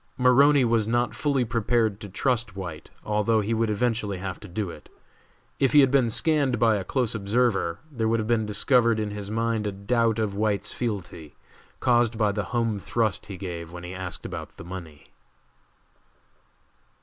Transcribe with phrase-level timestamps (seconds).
[0.17, 4.71] Maroney was not fully prepared to trust White, although he would eventually have to do
[4.71, 4.89] it.
[5.59, 9.11] If he had been scanned by a close observer, there would have been discovered in
[9.11, 11.35] his mind a doubt of White's fealty,
[11.81, 15.11] caused by the home thrust he gave when he asked about the money.